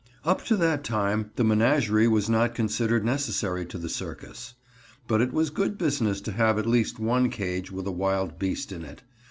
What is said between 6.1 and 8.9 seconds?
to have at least one cage with a wild beast in